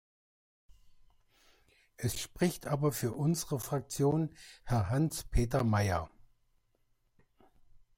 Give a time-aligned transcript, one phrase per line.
[1.97, 4.31] Es spricht aber für unsere Fraktion
[4.63, 6.09] Herr Hans-Peter Mayer.